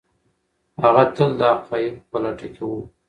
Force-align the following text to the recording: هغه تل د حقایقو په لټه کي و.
هغه 0.83 1.03
تل 1.15 1.29
د 1.39 1.41
حقایقو 1.51 2.05
په 2.09 2.17
لټه 2.23 2.47
کي 2.55 2.63
و. 2.67 2.71